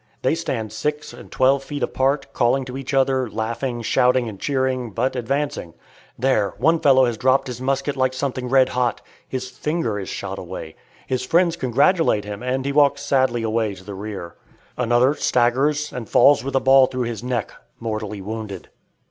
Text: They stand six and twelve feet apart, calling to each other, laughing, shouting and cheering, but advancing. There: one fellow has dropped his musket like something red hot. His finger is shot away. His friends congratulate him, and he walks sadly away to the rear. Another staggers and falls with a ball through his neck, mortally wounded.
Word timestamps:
They 0.23 0.33
stand 0.33 0.73
six 0.73 1.13
and 1.13 1.31
twelve 1.31 1.63
feet 1.63 1.83
apart, 1.83 2.33
calling 2.33 2.65
to 2.65 2.75
each 2.75 2.91
other, 2.91 3.29
laughing, 3.29 3.83
shouting 3.83 4.27
and 4.27 4.39
cheering, 4.39 4.89
but 4.89 5.15
advancing. 5.15 5.75
There: 6.17 6.55
one 6.57 6.79
fellow 6.79 7.05
has 7.05 7.19
dropped 7.19 7.45
his 7.45 7.61
musket 7.61 7.95
like 7.95 8.15
something 8.15 8.49
red 8.49 8.69
hot. 8.69 9.01
His 9.27 9.51
finger 9.51 9.99
is 9.99 10.09
shot 10.09 10.39
away. 10.39 10.75
His 11.05 11.23
friends 11.23 11.55
congratulate 11.55 12.25
him, 12.25 12.41
and 12.41 12.65
he 12.65 12.71
walks 12.71 13.03
sadly 13.03 13.43
away 13.43 13.75
to 13.75 13.83
the 13.83 13.93
rear. 13.93 14.33
Another 14.75 15.13
staggers 15.13 15.93
and 15.93 16.09
falls 16.09 16.43
with 16.43 16.55
a 16.55 16.59
ball 16.59 16.87
through 16.87 17.03
his 17.03 17.21
neck, 17.23 17.53
mortally 17.79 18.21
wounded. 18.23 18.69